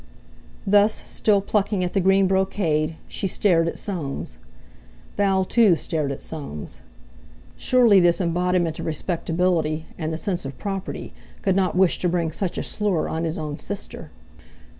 Thus, 0.65 1.07
still 1.07 1.41
plucking 1.41 1.83
at 1.83 1.93
the 1.93 1.99
green 1.99 2.25
brocade, 2.25 2.95
she 3.07 3.27
stared 3.27 3.67
at 3.67 3.77
Soames. 3.77 4.39
Val, 5.15 5.45
too, 5.45 5.75
stared 5.75 6.11
at 6.11 6.21
Soames. 6.21 6.79
Surely 7.55 7.99
this 7.99 8.19
embodiment 8.19 8.79
of 8.79 8.87
respectability 8.87 9.85
and 9.99 10.11
the 10.11 10.17
sense 10.17 10.43
of 10.43 10.57
property 10.57 11.13
could 11.43 11.55
not 11.55 11.75
wish 11.75 11.99
to 11.99 12.09
bring 12.09 12.31
such 12.31 12.57
a 12.57 12.63
slur 12.63 13.07
on 13.07 13.25
his 13.25 13.37
own 13.37 13.57
sister! 13.57 14.09